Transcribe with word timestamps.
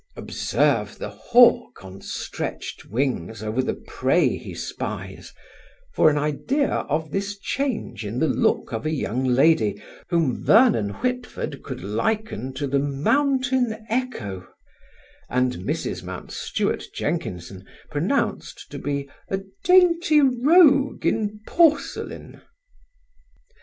Observe 0.15 0.97
the 0.97 1.11
hawk 1.11 1.85
on 1.85 2.01
stretched 2.01 2.85
wings 2.85 3.43
over 3.43 3.61
the 3.61 3.75
prey 3.75 4.35
he 4.35 4.51
spies, 4.55 5.31
for 5.93 6.09
an 6.09 6.17
idea 6.17 6.69
of 6.71 7.11
this 7.11 7.37
change 7.37 8.03
in 8.03 8.17
the 8.17 8.27
look 8.27 8.73
of 8.73 8.83
a 8.87 8.91
young 8.91 9.23
lady 9.23 9.79
whom 10.09 10.43
Vernon 10.43 10.89
Whitford 11.03 11.61
could 11.61 11.83
liken 11.83 12.51
to 12.53 12.65
the 12.65 12.79
Mountain 12.79 13.85
Echo, 13.89 14.47
and 15.29 15.57
Mrs. 15.57 16.01
Mountstuart 16.01 16.85
Jenkinson 16.95 17.63
pronounced 17.91 18.71
to 18.71 18.79
be 18.79 19.07
"a 19.29 19.41
dainty 19.63 20.19
rogue 20.19 21.05
in 21.05 21.41
porcelain". 21.45 22.41